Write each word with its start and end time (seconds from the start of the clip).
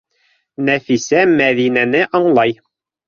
Нәфисә 0.69 1.21
Мәҙинәне 1.33 2.03
аңлай. 2.21 2.57